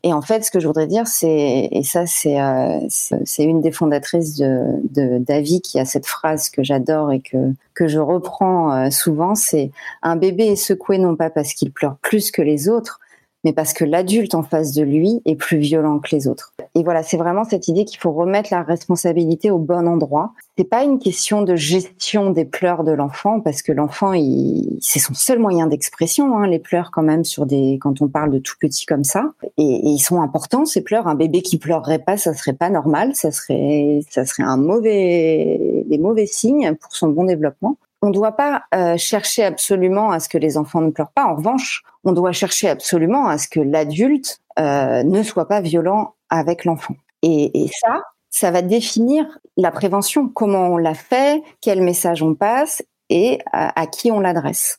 Et 0.06 0.14
en 0.14 0.22
fait, 0.22 0.46
ce 0.46 0.52
que 0.52 0.60
je 0.60 0.68
voudrais 0.68 0.86
dire, 0.86 1.08
c'est, 1.08 1.68
et 1.72 1.82
ça, 1.82 2.06
c'est, 2.06 2.40
euh, 2.40 2.80
c'est 2.88 3.44
une 3.44 3.60
des 3.60 3.72
fondatrices 3.72 4.36
de, 4.36 4.80
de 4.84 5.60
qui 5.62 5.80
a 5.80 5.86
cette 5.86 6.06
phrase 6.06 6.52
que 6.52 6.62
j'adore 6.62 7.12
et 7.12 7.22
que, 7.22 7.38
que 7.74 7.88
je 7.88 7.98
reprends 7.98 8.72
euh, 8.72 8.92
souvent, 8.92 9.34
c'est 9.34 9.72
un 10.04 10.16
bébé 10.16 10.46
est 10.46 10.56
secoué 10.58 11.00
non 11.00 11.16
pas 11.16 11.32
parce 11.32 11.56
qu'il 11.56 11.72
pleure 11.72 11.98
plus 12.04 12.30
que 12.30 12.44
les 12.44 12.70
autres, 12.70 13.00
mais 13.46 13.54
parce 13.54 13.74
que 13.74 13.86
l'adulte 13.86 14.34
en 14.34 14.42
face 14.42 14.74
de 14.74 14.82
lui 14.82 15.22
est 15.26 15.36
plus 15.36 15.60
violent 15.60 16.00
que 16.00 16.14
les 16.16 16.28
autres. 16.28 16.52
Et 16.74 16.84
voilà, 16.84 17.04
c'est 17.04 17.16
vraiment 17.16 17.44
cette 17.44 17.68
idée 17.68 17.86
qu'il 17.86 18.00
faut 18.00 18.12
remettre 18.12 18.50
la 18.52 18.64
responsabilité 18.64 19.52
au 19.52 19.60
bon 19.60 19.88
endroit. 19.88 20.34
C'est 20.58 20.68
pas 20.68 20.84
une 20.84 20.98
question 20.98 21.44
de 21.44 21.56
gestion 21.56 22.32
des 22.32 22.44
pleurs 22.44 22.84
de 22.84 22.92
l'enfant, 22.92 23.40
parce 23.40 23.62
que 23.62 23.72
l'enfant, 23.72 24.14
c'est 24.82 25.00
son 25.00 25.14
seul 25.14 25.38
moyen 25.38 25.68
d'expression, 25.68 26.36
hein, 26.38 26.48
les 26.48 26.58
pleurs 26.58 26.90
quand 26.92 27.04
même 27.04 27.24
sur 27.24 27.46
des, 27.46 27.78
quand 27.80 28.02
on 28.02 28.08
parle 28.08 28.32
de 28.32 28.40
tout 28.40 28.56
petit 28.60 28.88
comme 28.88 29.04
ça. 29.04 29.32
Et, 29.58 29.64
et, 29.64 29.90
ils 29.90 30.00
sont 30.00 30.22
importants 30.22 30.66
ces 30.66 30.82
pleurs. 30.82 31.08
Un 31.08 31.16
bébé 31.16 31.44
qui 31.44 31.60
pleurerait 31.60 32.00
pas, 32.00 32.18
ça 32.18 32.34
serait 32.34 32.54
pas 32.54 32.72
normal, 32.72 33.12
ça 33.14 33.32
serait, 33.32 34.02
ça 34.10 34.26
serait 34.26 34.44
un 34.44 34.58
mauvais, 34.58 35.84
des 35.86 36.00
mauvais 36.00 36.26
signes 36.26 36.74
pour 36.82 36.96
son 36.96 37.10
bon 37.10 37.26
développement. 37.26 37.78
On 38.06 38.10
ne 38.10 38.14
doit 38.14 38.34
pas 38.34 38.66
euh, 38.76 38.98
chercher 38.98 39.44
absolument 39.44 40.12
à 40.12 40.20
ce 40.20 40.30
que 40.30 40.38
les 40.38 40.58
enfants 40.58 40.80
ne 40.80 40.92
pleurent 40.92 41.12
pas. 41.12 41.26
En 41.26 41.34
revanche, 41.34 41.82
on 42.04 42.12
doit 42.12 42.34
chercher 42.34 42.70
absolument 42.70 43.28
à 43.28 43.40
ce 43.40 43.48
que 43.48 43.60
l'adulte 43.60 44.42
euh, 44.60 45.02
ne 45.02 45.24
soit 45.24 45.48
pas 45.48 45.60
violent 45.60 46.14
avec 46.30 46.66
l'enfant. 46.66 46.94
Et, 47.24 47.68
ça, 47.82 48.04
ça 48.30 48.52
va 48.52 48.62
définir 48.62 49.26
la 49.58 49.72
prévention, 49.72 50.30
comment 50.30 50.68
on 50.68 50.78
la 50.78 50.94
fait, 50.94 51.42
quel 51.62 51.82
message 51.82 52.22
on 52.22 52.36
passe 52.36 52.84
et 53.10 53.40
à, 53.52 53.88
qui 53.88 54.12
on 54.12 54.20
l'adresse. 54.20 54.78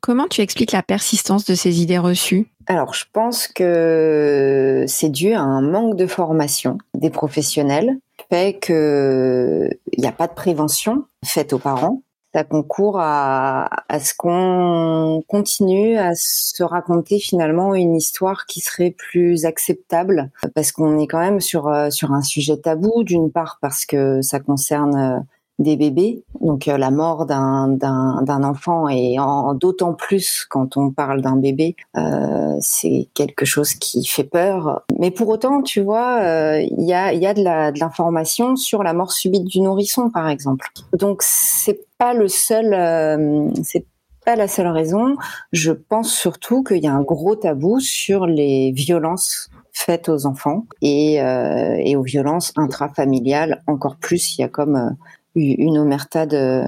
Comment 0.00 0.26
tu 0.26 0.40
expliques 0.40 0.72
la 0.72 0.82
persistance 0.82 1.44
de 1.44 1.54
ces 1.54 1.80
idées 1.80 1.98
reçues? 1.98 2.48
Alors, 2.66 2.92
je 2.92 3.04
pense 3.12 3.46
que 3.46 4.84
c'est 4.88 5.10
dû 5.10 5.32
à 5.32 5.42
un 5.42 5.62
manque 5.62 5.94
de 5.94 6.08
formation 6.08 6.78
des 6.94 7.10
professionnels, 7.10 7.98
fait 8.32 8.58
qu'il 8.58 9.78
n'y 9.96 10.08
a 10.08 10.12
pas 10.12 10.26
de 10.26 10.34
prévention 10.34 11.04
faite 11.24 11.52
aux 11.52 11.60
parents 11.60 12.02
ça 12.34 12.44
concourt 12.44 12.98
à, 13.00 13.68
à 13.88 14.00
ce 14.00 14.12
qu'on 14.14 15.22
continue 15.26 15.96
à 15.96 16.14
se 16.14 16.62
raconter 16.62 17.18
finalement 17.18 17.74
une 17.74 17.94
histoire 17.94 18.46
qui 18.46 18.60
serait 18.60 18.90
plus 18.90 19.46
acceptable 19.46 20.30
parce 20.54 20.72
qu'on 20.72 20.98
est 20.98 21.06
quand 21.06 21.20
même 21.20 21.40
sur 21.40 21.68
euh, 21.68 21.90
sur 21.90 22.12
un 22.12 22.22
sujet 22.22 22.58
tabou 22.58 23.04
d'une 23.04 23.30
part 23.30 23.58
parce 23.62 23.86
que 23.86 24.20
ça 24.22 24.40
concerne 24.40 24.96
euh, 24.96 25.20
des 25.58 25.76
bébés, 25.76 26.22
donc 26.40 26.68
euh, 26.68 26.76
la 26.76 26.90
mort 26.90 27.24
d'un 27.24 28.42
enfant 28.44 28.88
et 28.88 29.18
en, 29.18 29.54
d'autant 29.54 29.94
plus 29.94 30.46
quand 30.48 30.76
on 30.76 30.90
parle 30.90 31.22
d'un 31.22 31.36
bébé, 31.36 31.76
euh, 31.96 32.54
c'est 32.60 33.08
quelque 33.14 33.44
chose 33.46 33.72
qui 33.74 34.04
fait 34.04 34.24
peur. 34.24 34.82
Mais 34.98 35.10
pour 35.10 35.28
autant, 35.28 35.62
tu 35.62 35.80
vois, 35.80 36.20
euh, 36.20 36.60
il 36.60 36.86
y 36.86 36.92
a 36.92 37.12
y 37.14 37.26
a 37.26 37.32
de 37.32 37.42
la 37.42 37.72
de 37.72 37.80
l'information 37.80 38.56
sur 38.56 38.82
la 38.82 38.92
mort 38.92 39.12
subite 39.12 39.44
du 39.44 39.60
nourrisson, 39.60 40.10
par 40.10 40.28
exemple. 40.28 40.66
Donc 40.92 41.20
c'est 41.22 41.80
pas 41.98 42.12
le 42.12 42.28
seul, 42.28 42.74
euh, 42.74 43.48
c'est 43.62 43.86
pas 44.24 44.36
la 44.36 44.48
seule 44.48 44.68
raison. 44.68 45.16
Je 45.52 45.72
pense 45.72 46.12
surtout 46.12 46.62
qu'il 46.64 46.82
y 46.82 46.86
a 46.86 46.92
un 46.92 47.02
gros 47.02 47.36
tabou 47.36 47.80
sur 47.80 48.26
les 48.26 48.72
violences 48.72 49.50
faites 49.72 50.08
aux 50.08 50.26
enfants 50.26 50.64
et, 50.80 51.22
euh, 51.22 51.76
et 51.78 51.96
aux 51.96 52.02
violences 52.02 52.52
intrafamiliales 52.56 53.62
encore 53.66 53.96
plus. 53.96 54.36
Il 54.36 54.40
y 54.40 54.44
a 54.44 54.48
comme 54.48 54.96
une 55.36 55.78
omerta 55.78 56.26
de, 56.26 56.62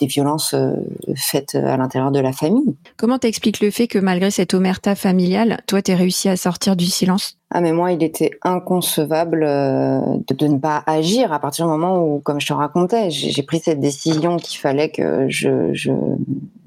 des 0.00 0.06
violences 0.06 0.54
euh, 0.54 0.72
faites 1.14 1.54
à 1.54 1.76
l'intérieur 1.76 2.10
de 2.10 2.18
la 2.18 2.32
famille. 2.32 2.74
Comment 2.96 3.18
t'expliques 3.18 3.60
le 3.60 3.70
fait 3.70 3.86
que 3.86 3.98
malgré 3.98 4.30
cette 4.30 4.54
omerta 4.54 4.94
familiale, 4.94 5.60
toi, 5.66 5.82
t'es 5.82 5.94
réussi 5.94 6.28
à 6.28 6.36
sortir 6.36 6.74
du 6.74 6.86
silence? 6.86 7.36
Ah 7.50 7.60
mais 7.60 7.72
moi, 7.72 7.92
il 7.92 8.02
était 8.02 8.30
inconcevable 8.42 9.42
euh, 9.42 10.00
de, 10.28 10.34
de, 10.34 10.46
ne 10.46 10.58
pas 10.58 10.82
agir 10.86 11.32
à 11.32 11.38
partir 11.38 11.66
du 11.66 11.72
moment 11.72 12.02
où, 12.02 12.20
comme 12.20 12.40
je 12.40 12.46
te 12.46 12.52
racontais, 12.52 13.10
j'ai 13.10 13.42
pris 13.42 13.60
cette 13.60 13.80
décision 13.80 14.36
qu'il 14.36 14.58
fallait 14.58 14.90
que 14.90 15.26
je, 15.28 15.72
je, 15.72 15.92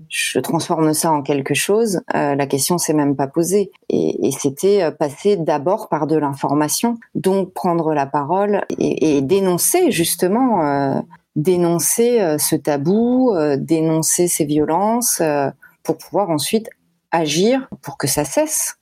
je 0.09 0.39
transforme 0.39 0.93
ça 0.93 1.11
en 1.11 1.21
quelque 1.21 1.53
chose, 1.53 2.01
euh, 2.15 2.35
la 2.35 2.45
question 2.47 2.77
s'est 2.77 2.93
même 2.93 3.15
pas 3.15 3.27
posée. 3.27 3.71
Et, 3.89 4.27
et 4.27 4.31
c'était 4.31 4.91
passer 4.91 5.37
d'abord 5.37 5.87
par 5.87 6.05
de 6.05 6.17
l'information, 6.17 6.99
donc 7.15 7.53
prendre 7.53 7.93
la 7.93 8.05
parole 8.05 8.65
et, 8.77 9.17
et 9.17 9.21
dénoncer 9.21 9.89
justement, 9.89 10.65
euh, 10.65 10.99
dénoncer 11.35 12.21
euh, 12.21 12.37
ce 12.37 12.55
tabou, 12.55 13.33
euh, 13.33 13.57
dénoncer 13.57 14.27
ces 14.27 14.45
violences, 14.45 15.21
pour 15.83 15.97
pouvoir 15.97 16.29
ensuite 16.29 16.69
agir 17.11 17.67
pour 17.81 17.97
que 17.97 18.07
ça 18.07 18.25
cesse. 18.25 18.77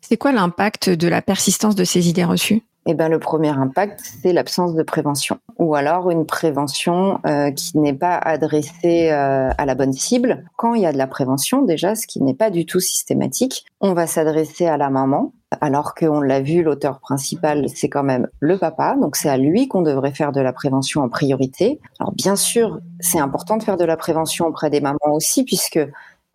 C'est 0.00 0.16
quoi 0.16 0.32
l'impact 0.32 0.88
de 0.88 1.08
la 1.08 1.20
persistance 1.22 1.74
de 1.74 1.84
ces 1.84 2.08
idées 2.08 2.24
reçues? 2.24 2.62
Eh 2.88 2.94
ben, 2.94 3.08
le 3.08 3.18
premier 3.18 3.50
impact, 3.50 4.00
c'est 4.22 4.32
l'absence 4.32 4.74
de 4.74 4.82
prévention, 4.84 5.40
ou 5.58 5.74
alors 5.74 6.08
une 6.12 6.24
prévention 6.24 7.18
euh, 7.26 7.50
qui 7.50 7.78
n'est 7.78 7.92
pas 7.92 8.16
adressée 8.16 9.10
euh, 9.10 9.50
à 9.58 9.66
la 9.66 9.74
bonne 9.74 9.92
cible. 9.92 10.44
Quand 10.56 10.74
il 10.74 10.82
y 10.82 10.86
a 10.86 10.92
de 10.92 10.98
la 10.98 11.08
prévention, 11.08 11.62
déjà, 11.62 11.96
ce 11.96 12.06
qui 12.06 12.22
n'est 12.22 12.34
pas 12.34 12.50
du 12.50 12.64
tout 12.64 12.78
systématique, 12.78 13.64
on 13.80 13.92
va 13.92 14.06
s'adresser 14.06 14.66
à 14.66 14.76
la 14.76 14.88
maman, 14.88 15.32
alors 15.60 15.94
qu'on 15.94 16.20
l'a 16.20 16.40
vu, 16.40 16.62
l'auteur 16.62 16.98
principal, 16.98 17.68
c'est 17.68 17.88
quand 17.88 18.02
même 18.02 18.28
le 18.40 18.58
papa, 18.58 18.96
donc 19.00 19.16
c'est 19.16 19.28
à 19.28 19.36
lui 19.36 19.68
qu'on 19.68 19.82
devrait 19.82 20.12
faire 20.12 20.32
de 20.32 20.40
la 20.40 20.52
prévention 20.52 21.02
en 21.02 21.08
priorité. 21.08 21.80
Alors 22.00 22.12
bien 22.12 22.36
sûr, 22.36 22.80
c'est 23.00 23.20
important 23.20 23.56
de 23.56 23.62
faire 23.62 23.76
de 23.76 23.84
la 23.84 23.96
prévention 23.96 24.46
auprès 24.46 24.70
des 24.70 24.80
mamans 24.80 24.98
aussi, 25.12 25.44
puisque 25.44 25.78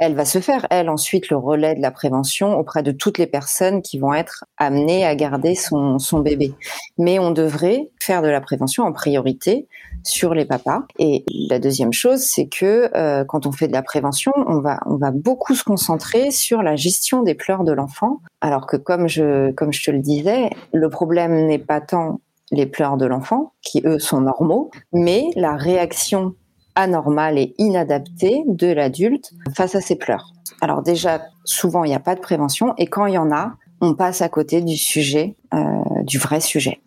elle 0.01 0.15
va 0.15 0.25
se 0.25 0.39
faire, 0.39 0.65
elle, 0.72 0.89
ensuite, 0.89 1.29
le 1.29 1.38
relais 1.38 1.75
de 1.75 1.79
la 1.79 1.91
prévention 1.91 2.58
auprès 2.58 2.81
de 2.81 2.91
toutes 2.91 3.20
les 3.20 3.27
personnes 3.27 3.84
qui 3.84 4.00
vont 4.00 4.15
être 4.15 4.46
amenées 4.58 5.05
à 5.05 5.13
garder 5.13 5.53
son, 5.53 6.00
son 6.00 6.22
bébé. 6.22 6.55
Mais 6.98 7.20
on 7.20 7.29
devrait 7.29 7.91
faire 8.01 8.24
de 8.24 8.27
la 8.27 8.41
prévention 8.41 8.84
en 8.84 8.93
priorité 8.93 9.67
sur 10.03 10.34
les 10.34 10.46
papas. 10.46 10.81
Et 10.98 11.24
la 11.48 11.60
deuxième 11.60 11.93
chose, 11.93 12.22
c'est 12.22 12.48
que 12.48 12.89
euh, 12.96 13.24
quand 13.25 13.46
on 13.46 13.51
fait 13.51 13.67
de 13.67 13.74
la 13.74 13.84
prévention, 13.84 14.31
on 14.36 14.60
va, 14.60 14.79
on 14.88 14.96
va 14.96 15.12
beaucoup 15.12 15.53
se 15.53 15.63
concentrer 15.63 16.31
sur 16.31 16.63
la 16.63 16.75
gestion 16.75 17.22
des 17.22 17.36
pleurs 17.36 17.63
de 17.63 17.72
l'enfant. 17.72 18.22
Alors 18.41 18.65
que 18.65 18.77
comme 18.77 19.08
je, 19.08 19.51
comme 19.51 19.72
je 19.72 19.84
te 19.84 19.91
le 19.91 20.00
disais, 20.00 20.50
le 20.74 20.89
problème 20.89 21.46
n'est 21.46 21.60
pas 21.60 21.79
tant 21.79 22.22
les 22.50 22.65
pleurs 22.65 22.98
de 22.98 23.05
l'enfant, 23.05 23.53
qui 23.62 23.84
eux 23.86 24.00
sont 24.00 24.22
normaux, 24.22 24.72
mais 24.93 25.29
la 25.36 25.55
réaction 25.55 26.34
anormale 26.75 27.38
et 27.38 27.54
inadaptée 27.58 28.44
de 28.48 28.68
l'adulte 28.68 29.32
face 29.56 29.75
à 29.75 29.82
ses 29.82 29.96
pleurs. 29.96 30.34
Alors 30.62 30.82
déjà, 30.82 31.22
souvent, 31.44 31.84
il 31.84 31.90
n'y 31.90 31.96
a 31.96 32.00
pas 32.00 32.16
de 32.16 32.22
prévention 32.22 32.74
et 32.78 32.88
quand 32.88 33.06
il 33.06 33.13
y 33.13 33.18
en 33.18 33.32
a, 33.32 33.54
on 33.82 33.96
passe 33.96 34.22
à 34.22 34.30
côté 34.30 34.62
du 34.62 34.78
sujet, 34.78 35.36
euh, 35.54 35.60
du 36.04 36.18
vrai 36.18 36.40
sujet. 36.40 36.82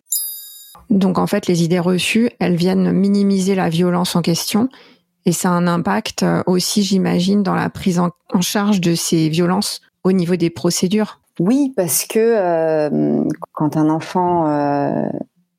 Donc 0.89 1.17
en 1.17 1.27
fait, 1.27 1.47
les 1.47 1.63
idées 1.63 1.79
reçues, 1.79 2.29
elles 2.39 2.55
viennent 2.55 2.91
minimiser 2.91 3.55
la 3.55 3.69
violence 3.69 4.15
en 4.15 4.21
question 4.21 4.69
et 5.25 5.31
ça 5.31 5.49
a 5.49 5.53
un 5.53 5.67
impact 5.67 6.23
euh, 6.23 6.43
aussi, 6.45 6.83
j'imagine, 6.83 7.43
dans 7.43 7.55
la 7.55 7.69
prise 7.69 7.99
en, 7.99 8.11
charge 8.41 8.81
de 8.81 8.95
ces 8.95 9.29
violences 9.29 9.81
au 10.03 10.11
niveau 10.11 10.35
des 10.35 10.49
procédures. 10.49 11.19
Oui, 11.39 11.73
parce 11.75 12.05
que 12.05 12.19
euh, 12.19 13.23
quand 13.53 13.75
un 13.75 13.89
enfant 13.89 14.47
euh, 14.47 15.07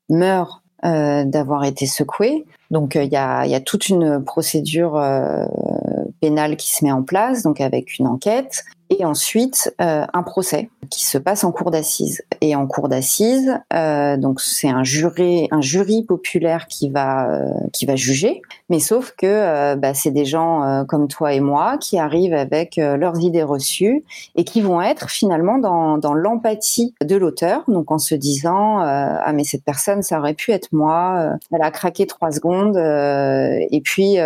meurt 0.09 0.63
euh, 0.85 1.23
d'avoir 1.25 1.63
été 1.65 1.85
secoué, 1.85 2.45
donc 2.71 2.95
il 2.95 3.11
y 3.11 3.15
a, 3.15 3.45
y, 3.45 3.55
a, 3.55 3.59
toute 3.59 3.89
une 3.89 4.23
procédure 4.23 5.01
pénale 6.21 6.57
qui 6.57 6.69
se 6.73 6.83
met 6.83 6.91
en 6.91 7.03
place, 7.03 7.43
donc 7.43 7.61
avec 7.61 7.97
une 7.99 8.07
enquête, 8.07 8.65
et 8.89 9.05
ensuite 9.05 9.73
euh, 9.81 10.05
un 10.13 10.23
procès 10.23 10.69
qui 10.89 11.05
se 11.05 11.17
passe 11.17 11.43
en 11.43 11.51
cour 11.51 11.71
d'assises. 11.71 12.23
Et 12.41 12.55
en 12.55 12.67
cour 12.67 12.87
d'assises, 12.87 13.59
euh, 13.73 14.17
donc 14.17 14.39
c'est 14.39 14.69
un 14.69 14.83
jury, 14.83 15.47
un 15.51 15.61
jury 15.61 16.03
populaire 16.03 16.67
qui 16.67 16.89
va 16.89 17.29
euh, 17.29 17.49
qui 17.73 17.85
va 17.85 17.95
juger. 17.95 18.41
Mais 18.69 18.79
sauf 18.79 19.13
que 19.17 19.25
euh, 19.25 19.75
bah, 19.75 19.93
c'est 19.93 20.11
des 20.11 20.25
gens 20.25 20.63
euh, 20.63 20.83
comme 20.83 21.07
toi 21.07 21.33
et 21.33 21.39
moi 21.39 21.77
qui 21.77 21.97
arrivent 21.97 22.33
avec 22.33 22.77
euh, 22.77 22.97
leurs 22.97 23.19
idées 23.19 23.43
reçues 23.43 24.03
et 24.35 24.43
qui 24.43 24.61
vont 24.61 24.81
être 24.81 25.09
finalement 25.09 25.57
dans, 25.57 25.97
dans 25.97 26.13
l'empathie 26.13 26.93
de 27.03 27.15
l'auteur. 27.15 27.63
Donc 27.67 27.91
en 27.91 27.97
se 27.97 28.15
disant 28.15 28.79
ah 28.79 29.31
mais 29.33 29.43
cette 29.43 29.63
personne 29.63 30.01
ça 30.01 30.19
aurait 30.19 30.33
pu 30.33 30.51
être 30.51 30.69
moi. 30.71 31.31
Elle 31.51 31.61
a 31.61 31.71
craqué 31.71 32.05
trois 32.05 32.31
secondes 32.31 32.77
et 32.77 33.81
puis 33.83 34.17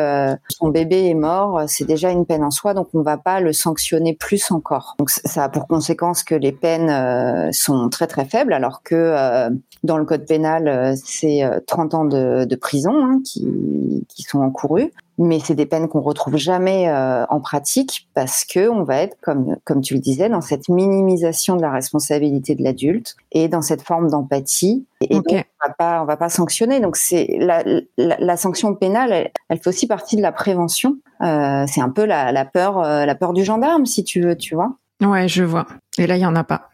son 0.50 0.70
bébé 0.70 1.08
est 1.08 1.14
mort. 1.14 1.64
C'est 1.68 1.86
déjà 1.86 2.12
une 2.12 2.26
peine 2.26 2.44
en 2.44 2.52
soi. 2.52 2.74
Donc 2.74 2.88
on 2.94 3.02
va 3.02 3.18
pas 3.18 3.40
le 3.40 3.54
sanctionner 3.54 4.14
plus 4.14 4.51
Donc 5.00 5.10
ça 5.10 5.46
a 5.46 5.50
pour 5.50 5.68
conséquence 5.68 6.24
que 6.24 6.36
les 6.36 6.52
peines 6.52 6.90
euh, 6.90 7.52
sont 7.52 7.90
très 7.90 8.08
très 8.08 8.26
faibles, 8.26 8.54
alors 8.54 8.84
que 8.84 8.96
euh, 8.96 9.50
dans 9.84 9.98
le 9.98 10.06
code 10.06 10.26
pénal, 10.26 10.68
euh, 10.68 10.94
c'est 11.04 11.42
30 11.68 11.94
ans 11.94 12.06
de, 12.06 12.46
de 12.46 12.56
prison 12.56 12.94
hein, 12.94 13.20
qui, 13.24 14.06
qui 14.10 14.24
sont 14.24 14.40
encourus 14.40 14.92
mais 15.18 15.40
c'est 15.40 15.56
des 15.56 15.66
peines 15.66 15.88
qu'on 15.88 16.02
retrouve 16.02 16.38
jamais 16.38 16.90
euh, 16.90 17.26
en 17.28 17.40
pratique 17.40 18.08
parce 18.14 18.44
que 18.44 18.70
on 18.70 18.84
va 18.84 18.98
être 18.98 19.18
comme 19.22 19.58
comme 19.66 19.82
tu 19.82 19.94
le 19.94 20.00
disais 20.00 20.30
dans 20.30 20.42
cette 20.42 20.70
minimisation 20.70 21.56
de 21.56 21.62
la 21.62 21.72
responsabilité 21.72 22.56
de 22.56 22.64
l'adulte 22.64 23.16
et 23.32 23.48
dans 23.48 23.62
cette 23.62 23.82
forme 23.82 24.10
d'empathie. 24.10 24.86
Et 25.02 25.16
okay. 25.16 25.36
donc 25.36 25.46
on 25.64 25.68
va 25.68 25.74
pas 25.74 26.02
on 26.02 26.06
va 26.06 26.18
pas 26.18 26.30
sanctionner. 26.30 26.80
Donc 26.80 26.96
c'est 26.96 27.28
la, 27.40 27.64
la, 27.98 28.18
la, 28.20 28.38
sanction 28.38 28.74
pénale 28.74 29.12
elle, 29.12 29.32
elle, 29.50 29.60
fait 29.60 29.70
aussi 29.70 29.88
partie 29.88 30.16
de 30.16 30.22
la 30.22 30.32
prévention. 30.32 30.98
Euh, 31.22 31.66
c'est 31.68 31.82
un 31.82 31.90
peu 31.90 32.06
la, 32.06 32.32
la 32.32 32.46
peur 32.46 32.80
euh, 32.80 33.06
la 33.06 33.16
peur 33.16 33.34
du 33.34 33.44
gendarme 33.44 33.86
si 33.86 34.04
tu 34.04 34.22
veux 34.22 34.36
tu 34.36 34.56
vois. 34.56 34.78
Ouais 35.02 35.28
je 35.28 35.44
vois. 35.44 35.68
Et 35.98 36.08
là 36.08 36.18
il 36.18 36.22
y 36.22 36.26
en 36.26 36.36
a 36.36 36.44
pas 36.44 36.70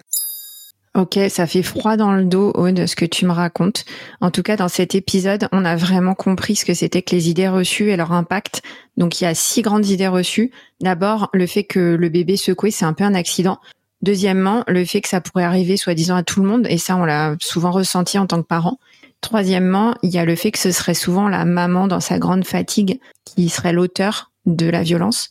Ok, 0.97 1.19
ça 1.29 1.45
fait 1.45 1.61
froid 1.61 1.95
dans 1.95 2.11
le 2.11 2.25
dos, 2.25 2.51
Aude, 2.55 2.87
ce 2.87 2.95
que 2.95 3.05
tu 3.05 3.27
me 3.27 3.31
racontes. 3.31 3.85
En 4.19 4.31
tout 4.31 4.41
cas, 4.41 4.55
dans 4.55 4.67
cet 4.67 4.95
épisode, 4.95 5.47
on 5.51 5.63
a 5.63 5.75
vraiment 5.75 6.15
compris 6.15 6.55
ce 6.55 6.65
que 6.65 6.73
c'était 6.73 7.03
que 7.03 7.15
les 7.15 7.29
idées 7.29 7.47
reçues 7.47 7.91
et 7.91 7.97
leur 7.97 8.13
impact. 8.13 8.63
Donc, 8.97 9.21
il 9.21 9.25
y 9.25 9.27
a 9.27 9.35
six 9.35 9.61
grandes 9.61 9.85
idées 9.85 10.07
reçues. 10.07 10.49
D'abord, 10.81 11.29
le 11.33 11.45
fait 11.45 11.65
que 11.65 11.93
le 11.93 12.09
bébé 12.09 12.35
secoué, 12.35 12.71
c'est 12.71 12.85
un 12.85 12.93
peu 12.93 13.03
un 13.03 13.13
accident. 13.13 13.59
Deuxièmement, 14.01 14.63
le 14.67 14.85
fait 14.85 15.01
que 15.01 15.07
ça 15.07 15.21
pourrait 15.21 15.43
arriver 15.43 15.77
soi-disant 15.77 16.15
à 16.15 16.23
tout 16.23 16.41
le 16.41 16.47
monde, 16.47 16.65
et 16.67 16.79
ça, 16.79 16.95
on 16.95 17.05
l'a 17.05 17.35
souvent 17.41 17.69
ressenti 17.69 18.17
en 18.17 18.25
tant 18.25 18.41
que 18.41 18.47
parent. 18.47 18.79
Troisièmement, 19.21 19.93
il 20.01 20.09
y 20.09 20.17
a 20.17 20.25
le 20.25 20.35
fait 20.35 20.49
que 20.49 20.57
ce 20.57 20.71
serait 20.71 20.95
souvent 20.95 21.29
la 21.29 21.45
maman 21.45 21.85
dans 21.87 21.99
sa 21.99 22.17
grande 22.17 22.43
fatigue 22.43 22.99
qui 23.23 23.49
serait 23.49 23.71
l'auteur 23.71 24.31
de 24.47 24.67
la 24.67 24.81
violence. 24.81 25.29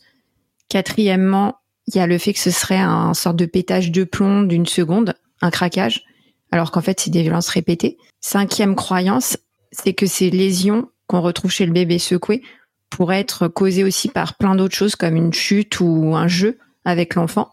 Quatrièmement, 0.69 1.55
il 1.87 1.97
y 1.97 1.99
a 1.99 2.07
le 2.07 2.17
fait 2.17 2.31
que 2.31 2.39
ce 2.39 2.51
serait 2.51 2.79
un 2.79 3.13
sorte 3.13 3.35
de 3.35 3.45
pétage 3.45 3.91
de 3.91 4.05
plomb 4.05 4.43
d'une 4.43 4.65
seconde, 4.65 5.13
un 5.41 5.51
craquage, 5.51 6.03
alors 6.51 6.71
qu'en 6.71 6.81
fait 6.81 6.99
c'est 6.99 7.11
des 7.11 7.21
violences 7.21 7.49
répétées. 7.49 7.97
Cinquième 8.21 8.75
croyance, 8.75 9.37
c'est 9.71 9.93
que 9.93 10.05
ces 10.05 10.29
lésions 10.29 10.89
qu'on 11.07 11.21
retrouve 11.21 11.51
chez 11.51 11.65
le 11.65 11.73
bébé 11.73 11.99
secoué 11.99 12.41
pourraient 12.89 13.19
être 13.19 13.47
causées 13.47 13.83
aussi 13.83 14.09
par 14.09 14.35
plein 14.37 14.55
d'autres 14.55 14.75
choses 14.75 14.95
comme 14.95 15.15
une 15.15 15.33
chute 15.33 15.79
ou 15.79 16.15
un 16.15 16.27
jeu 16.27 16.57
avec 16.85 17.15
l'enfant. 17.15 17.49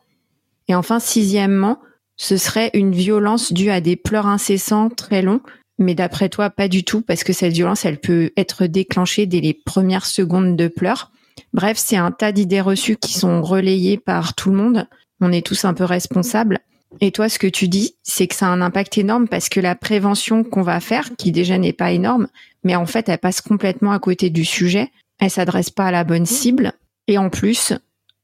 Et 0.69 0.75
enfin, 0.75 1.01
sixièmement, 1.01 1.81
ce 2.17 2.37
serait 2.37 2.71
une 2.75 2.93
violence 2.93 3.53
due 3.53 3.71
à 3.71 3.81
des 3.81 3.97
pleurs 3.97 4.27
incessants 4.27 4.89
très 4.89 5.23
longs, 5.23 5.41
mais 5.79 5.95
d'après 5.95 6.29
toi, 6.29 6.51
pas 6.51 6.69
du 6.69 6.85
tout, 6.85 7.03
parce 7.03 7.25
que 7.25 7.33
cette 7.33 7.53
violence, 7.53 7.85
elle 7.85 7.99
peut 7.99 8.31
être 8.37 8.67
déclenchée 8.67 9.27
dès 9.27 9.41
les 9.41 9.55
premières 9.55 10.07
secondes 10.07 10.57
de 10.57 10.69
pleurs. 10.69 11.11
Bref, 11.53 11.77
c'est 11.79 11.97
un 11.97 12.13
tas 12.13 12.33
d'idées 12.33 12.61
reçues 12.61 12.97
qui 12.97 13.15
sont 13.15 13.43
relayées 13.43 13.99
par 13.99 14.35
tout 14.35 14.51
le 14.51 14.57
monde. 14.57 14.89
On 15.21 15.33
est 15.33 15.45
tous 15.45 15.65
un 15.65 15.75
peu 15.75 15.85
responsables. 15.85 16.61
Et 17.01 17.13
toi, 17.13 17.29
ce 17.29 17.39
que 17.39 17.47
tu 17.47 17.69
dis, 17.69 17.97
c'est 18.03 18.27
que 18.27 18.35
ça 18.35 18.47
a 18.47 18.51
un 18.51 18.61
impact 18.61 18.99
énorme 18.99 19.29
parce 19.29 19.49
que 19.49 19.61
la 19.61 19.75
prévention 19.75 20.45
qu'on 20.45 20.63
va 20.63 20.81
faire, 20.81 21.11
qui 21.17 21.33
déjà 21.33 21.59
n'est 21.59 21.73
pas 21.73 21.93
énorme, 21.93 22.29
mais 22.63 22.77
en 22.77 22.87
fait, 22.87 23.09
elle 23.09 23.19
passe 23.19 23.41
complètement 23.41 23.93
à 23.93 23.99
côté 23.99 24.31
du 24.31 24.45
sujet. 24.45 24.91
elle 25.21 25.31
s'adresse 25.31 25.71
pas 25.71 25.87
à 25.87 25.91
la 25.91 26.05
bonne 26.05 26.27
cible 26.27 26.73
et 27.07 27.19
en 27.19 27.31
plus, 27.31 27.73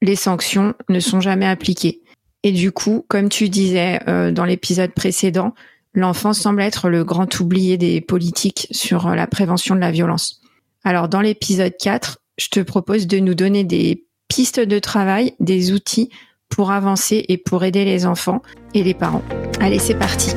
les 0.03 0.17
sanctions 0.17 0.75
ne 0.89 1.01
sont 1.01 1.21
jamais 1.21 1.47
appliquées. 1.47 2.01
Et 2.43 2.53
du 2.53 2.73
coup, 2.73 3.05
comme 3.09 3.29
tu 3.29 3.49
disais 3.49 4.01
euh, 4.09 4.33
dans 4.33 4.45
l'épisode 4.45 4.93
précédent, 4.93 5.55
l'enfant 5.93 6.33
semble 6.33 6.63
être 6.63 6.89
le 6.89 7.05
grand 7.05 7.41
oublié 7.41 7.77
des 7.77 8.01
politiques 8.01 8.67
sur 8.71 9.09
euh, 9.09 9.15
la 9.15 9.27
prévention 9.27 9.75
de 9.75 9.81
la 9.81 9.91
violence. 9.91 10.41
Alors 10.85 11.09
dans 11.09 11.21
l'épisode 11.21 11.75
4, 11.79 12.19
je 12.39 12.49
te 12.49 12.61
propose 12.61 13.07
de 13.07 13.19
nous 13.19 13.35
donner 13.35 13.65
des 13.65 14.07
pistes 14.29 14.61
de 14.61 14.79
travail, 14.79 15.35
des 15.41 15.73
outils 15.73 16.11
pour 16.51 16.71
avancer 16.71 17.25
et 17.29 17.39
pour 17.39 17.65
aider 17.65 17.85
les 17.85 18.05
enfants 18.05 18.43
et 18.75 18.83
les 18.83 18.95
parents. 18.95 19.23
Allez, 19.61 19.79
c'est 19.79 19.95
parti. 19.95 20.35